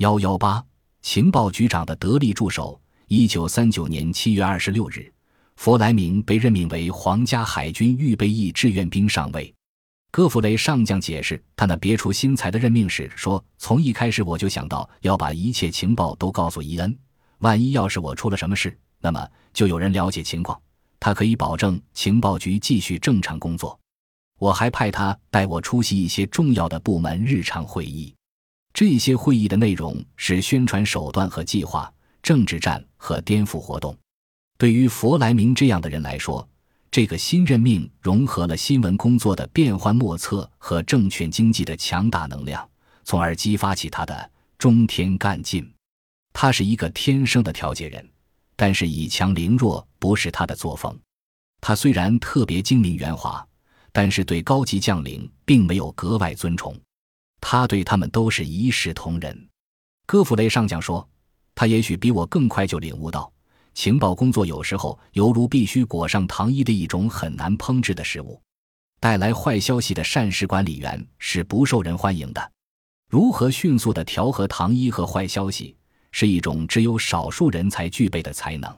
[0.00, 0.64] 幺幺八
[1.02, 2.80] 情报局长的得力助手。
[3.08, 5.12] 一九三九年七月二十六日，
[5.56, 9.54] 弗莱明被任命为皇家海军预备役志愿兵上尉。
[10.10, 16.98] 戈弗雷上将解释他那别出心裁的任命时说：“从一开始我就想到要把一切情报都告诉伊恩，
[17.40, 20.58] 万一要是我出了什么事，那么就有人了解情况，
[20.98, 23.78] 他可以保证情报局继续正常工作。
[24.38, 28.14] 我还派他带我出席一些重要的部门日常会议。”
[28.72, 31.92] 这些会议的内容是宣传手段和计划、
[32.22, 33.96] 政治战和颠覆活动。
[34.56, 36.46] 对于弗莱明这样的人来说，
[36.90, 42.68] 这个新任命融合了新闻工作的变幻莫测和证券经济的强大能量，
[43.04, 45.68] 从而激发起他的中天干劲。
[46.32, 48.08] 他是一个天生的调解人，
[48.56, 50.96] 但是以强凌弱不是他的作风。
[51.60, 53.46] 他虽然特别精明圆滑，
[53.92, 56.74] 但是对高级将领并没有格外尊崇。
[57.40, 59.48] 他对他们都是一视同仁。
[60.06, 61.08] 戈弗雷上将说
[61.54, 63.32] ：“他也许比我更快就领悟到，
[63.74, 68.40] 情报工作有时候犹如必须裹上糖衣的一种很难烹制的食物。
[68.98, 72.52] 带来坏消息的膳食管理员是不受人欢迎的。
[73.08, 75.76] 如何迅速地调和糖衣和坏消息，
[76.12, 78.76] 是一种只有少数人才具备的才能。”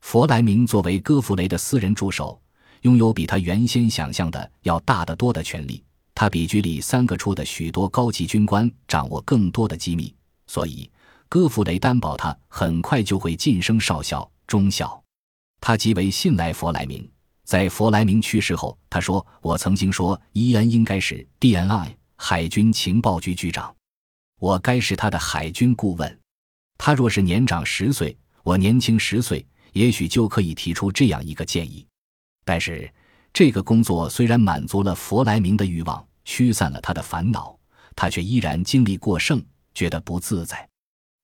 [0.00, 2.40] 弗莱明作为戈弗雷的私人助手，
[2.82, 5.84] 拥有比他原先想象的要大得多的权利。
[6.20, 10.14] 他比局里三个处的许多高级军官掌握更多的机密，
[10.46, 10.90] 所以
[11.30, 15.02] 戈弗雷担保他很快就会晋升少校、中校。
[15.62, 17.10] 他极为信赖弗莱明。
[17.44, 21.96] 在弗莱明去世后，他说：“我曾经说伊恩应该是 D.N.I.
[22.16, 23.74] 海军情报局局长，
[24.38, 26.20] 我该是他的海军顾问。
[26.76, 31.86] 他若是年长十岁，我年轻十岁，也许就可以提出这样一个建议。
[32.44, 32.92] 但是
[33.32, 37.58] 这个工作虽然满足了弗莱明的欲望。”驱散了他的烦恼，
[37.96, 39.42] 他却依然精力过剩，
[39.74, 40.64] 觉得不自在。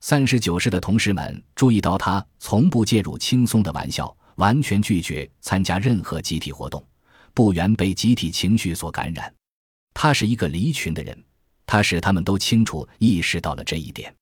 [0.00, 6.84] 三十九师的同事们注意到他从不介入轻松的玩笑，完全拒绝参加任何集体活动，
[7.32, 9.32] 不愿被集体情绪所感染。
[9.94, 11.16] 他是一个离群的人，
[11.64, 14.12] 他使他们都清楚意识到了这一点。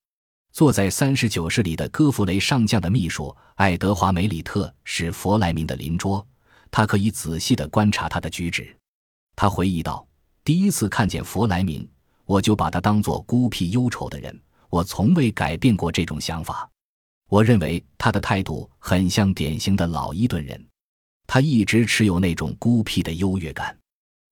[0.52, 6.24] 坐在三十九室里的戈弗雷上将的秘书爱德华·梅里特是弗莱明的邻桌，
[6.70, 8.76] 他可以仔细地观察他的举止。
[9.34, 10.06] 他回忆道。
[10.44, 11.88] 第一次看见弗莱明，
[12.26, 14.38] 我就把他当作孤僻忧愁的人。
[14.68, 16.68] 我从未改变过这种想法。
[17.30, 20.62] 我认为他的态度很像典型的老伊顿人，
[21.26, 23.74] 他一直持有那种孤僻的优越感。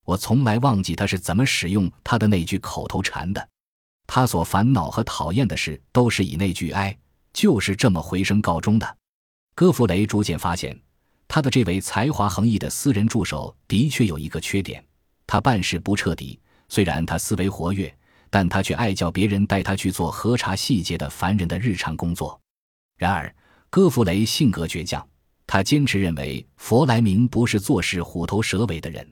[0.05, 3.49] 我从来忘记他是怎么使用他的那句口头禅的。
[4.06, 6.94] 他所烦恼和讨厌的事都是以那句“哎”
[7.33, 8.99] 就是这么回声告终的。
[9.55, 10.79] 戈弗雷逐渐发现，
[11.27, 14.84] 他的这位才华横溢的私人助手的确有一个缺点。
[15.32, 16.38] 他办事不彻底，
[16.69, 17.91] 虽然他思维活跃，
[18.28, 22.38] 但他却爱叫别人带他去做核查细节的烦人的日常工作。
[22.98, 23.34] 然而，
[23.70, 25.09] 戈弗雷性格倔强，
[25.47, 29.10] 他坚持认为弗莱明不是做事虎头蛇尾的人。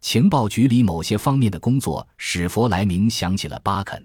[0.00, 4.02] 情报局里某些方面的工作使弗莱明想起了巴肯。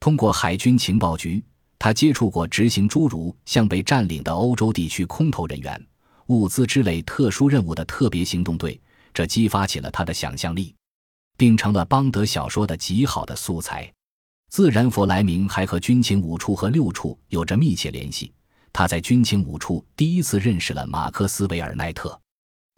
[0.00, 1.40] 通过海军情报局，
[1.78, 5.86] 他接触过执行诸如向被占领的欧洲地区空投人员、
[6.26, 8.80] 物资之类特殊任务的特别行动队，
[9.14, 10.74] 这激发起了他的想象力。
[11.40, 13.90] 并成了邦德小说的极好的素材。
[14.50, 18.30] 自然，弗莱明还和军情五处和六处有着密切联系。
[18.74, 22.20] 他在军情五处第一次认识了马克思·韦尔奈特。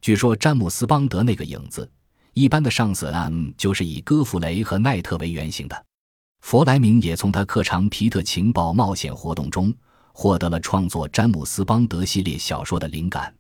[0.01, 1.91] 据说詹姆斯·邦德那个影子，
[2.35, 5.85] 一般的上司 M 就是以戈弗雷和奈特为原型的。
[6.43, 9.75] 弗莱明也从他课长皮特情报冒险活动中
[10.13, 13.35] 获得了创作詹姆斯·邦德系列小说的灵感。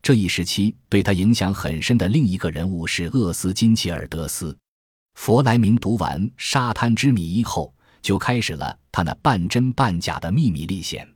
[0.00, 4.56] 这一时期对他影响很深的另一个人物是厄斯金切尔德斯。
[5.14, 11.06] 弗莱明读完《沙滩之谜》后，就开始了他那半真半假的秘密历险。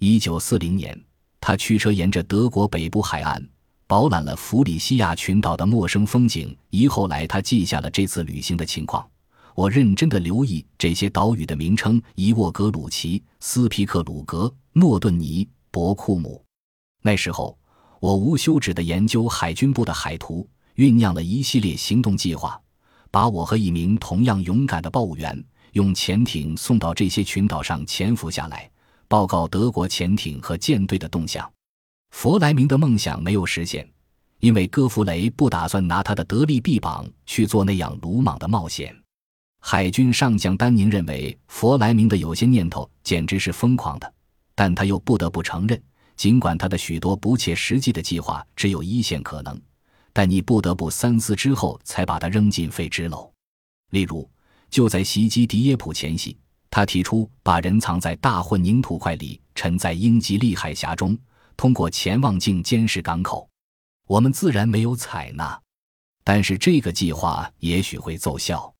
[0.00, 0.98] 一九四零年，
[1.40, 3.46] 他驱车沿着德国北部海岸，
[3.86, 6.56] 饱览了弗里西亚群岛的陌生风景。
[6.70, 9.06] 一后来，他记下了这次旅行的情况。
[9.54, 16.42] 我认真的留意这些岛屿的名称：伊沃格鲁奇、斯皮克鲁格、诺顿尼、博库姆。
[17.02, 17.56] 那时候。
[18.04, 20.46] 我无休止地研究海军部的海图，
[20.76, 22.60] 酝酿了一系列行动计划，
[23.10, 25.42] 把我和一名同样勇敢的报务员
[25.72, 28.70] 用潜艇送到这些群岛上潜伏下来，
[29.08, 31.50] 报告德国潜艇和舰队的动向。
[32.10, 33.88] 弗莱明的梦想没有实现，
[34.40, 38.94] 因为戈弗雷不打算拿他的得力臂膀去做那样鲁莽的冒险。
[39.62, 44.12] 海军上将丹宁认为弗莱明的有些念头简直是疯狂的，
[44.54, 45.82] 但他又不得不承认。
[46.16, 49.60] 尽管他的许多不切实际的计划只有一线可能，
[50.12, 53.30] 但你不得不三思之后才把他扔进废纸篓。
[53.90, 54.28] 例如，
[54.70, 56.36] 就在袭击迪耶普前夕，
[56.70, 61.16] 他提出把人藏在大混凝土块里，沉在英吉利海峡中，
[61.56, 63.48] 通过潜望镜监视港口。
[64.08, 65.60] 我们自然没有采纳，
[66.24, 68.73] 但是这个计划也许会奏效。